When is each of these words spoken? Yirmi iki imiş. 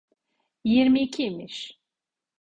Yirmi 0.71 0.99
iki 1.01 1.23
imiş. 1.25 1.77